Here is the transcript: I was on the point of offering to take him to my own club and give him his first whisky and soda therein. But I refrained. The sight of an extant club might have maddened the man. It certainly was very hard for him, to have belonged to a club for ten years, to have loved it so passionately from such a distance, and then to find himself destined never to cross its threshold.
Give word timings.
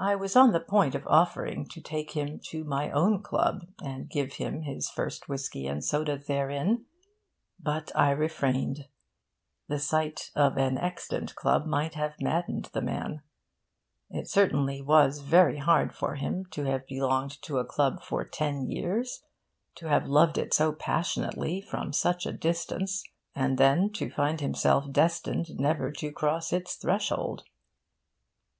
I 0.00 0.16
was 0.16 0.34
on 0.34 0.50
the 0.50 0.58
point 0.58 0.96
of 0.96 1.06
offering 1.06 1.68
to 1.68 1.80
take 1.80 2.10
him 2.16 2.40
to 2.46 2.64
my 2.64 2.90
own 2.90 3.22
club 3.22 3.68
and 3.80 4.10
give 4.10 4.32
him 4.32 4.62
his 4.62 4.90
first 4.90 5.28
whisky 5.28 5.68
and 5.68 5.84
soda 5.84 6.18
therein. 6.18 6.86
But 7.60 7.92
I 7.94 8.10
refrained. 8.10 8.88
The 9.68 9.78
sight 9.78 10.32
of 10.34 10.56
an 10.56 10.76
extant 10.76 11.36
club 11.36 11.66
might 11.66 11.94
have 11.94 12.16
maddened 12.20 12.64
the 12.72 12.80
man. 12.82 13.22
It 14.10 14.28
certainly 14.28 14.82
was 14.82 15.20
very 15.20 15.58
hard 15.58 15.94
for 15.94 16.16
him, 16.16 16.44
to 16.46 16.64
have 16.64 16.84
belonged 16.88 17.40
to 17.42 17.58
a 17.58 17.64
club 17.64 18.02
for 18.02 18.24
ten 18.24 18.68
years, 18.68 19.22
to 19.76 19.86
have 19.88 20.08
loved 20.08 20.36
it 20.36 20.52
so 20.52 20.72
passionately 20.72 21.60
from 21.60 21.92
such 21.92 22.26
a 22.26 22.32
distance, 22.32 23.04
and 23.36 23.56
then 23.56 23.92
to 23.92 24.10
find 24.10 24.40
himself 24.40 24.90
destined 24.90 25.50
never 25.60 25.92
to 25.92 26.10
cross 26.10 26.52
its 26.52 26.74
threshold. 26.74 27.44